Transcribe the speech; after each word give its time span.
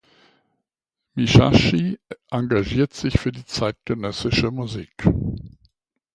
Misciasci 1.13 1.95
engagiert 2.31 2.91
sich 2.95 3.19
für 3.19 3.31
die 3.31 3.45
zeitgenössische 3.45 4.49
Musik. 4.49 5.03